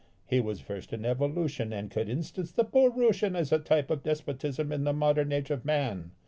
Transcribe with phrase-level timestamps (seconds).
[0.25, 4.01] He was versed in evolution, and would instance the poor Russian as a type of
[4.01, 6.13] despotism in the modern age of man.